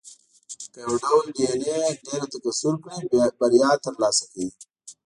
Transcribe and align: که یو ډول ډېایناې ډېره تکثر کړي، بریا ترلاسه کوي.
که 0.73 0.77
یو 0.85 0.93
ډول 1.03 1.25
ډېایناې 1.37 1.91
ډېره 2.05 2.27
تکثر 2.33 2.73
کړي، 2.83 2.99
بریا 3.39 3.69
ترلاسه 3.85 4.25
کوي. 4.31 4.49